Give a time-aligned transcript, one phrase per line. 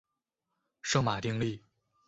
[0.81, 1.63] 圣马丁利。